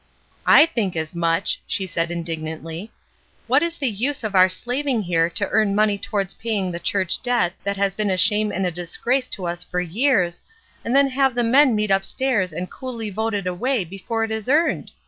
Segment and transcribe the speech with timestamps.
[0.47, 2.91] ''I think as much!" she said indignantly.
[3.45, 7.21] "What is the use of our slaving here to earn money towards paying the church
[7.21, 10.41] debt that has been a shame and a disgrace to us for years,
[10.83, 14.49] and then have the men meet upstairs and coolly vote it away before it is
[14.49, 14.89] earned!